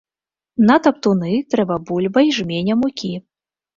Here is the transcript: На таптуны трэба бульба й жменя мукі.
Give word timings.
На 0.69 0.77
таптуны 0.87 1.33
трэба 1.55 1.75
бульба 1.91 2.25
й 2.29 2.35
жменя 2.39 2.81
мукі. 2.85 3.13